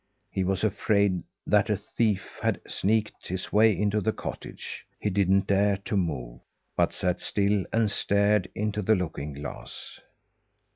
He 0.31 0.43
was 0.43 0.63
afraid 0.63 1.21
that 1.45 1.69
a 1.69 1.77
thief 1.77 2.39
had 2.41 2.59
sneaked 2.67 3.27
his 3.27 3.53
way 3.53 3.71
into 3.79 4.01
the 4.01 4.11
cottage. 4.11 4.83
He 4.99 5.11
didn't 5.11 5.45
dare 5.45 5.77
to 5.77 5.95
move; 5.95 6.41
but 6.75 6.91
sat 6.91 7.19
still 7.19 7.65
and 7.71 7.91
stared 7.91 8.49
into 8.55 8.81
the 8.81 8.95
looking 8.95 9.33
glass. 9.33 9.99